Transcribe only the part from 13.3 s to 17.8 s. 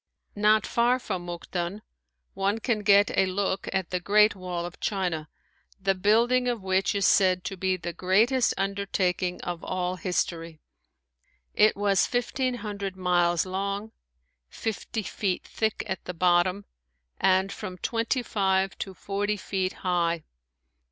long, fifty feet thick at the bottom and from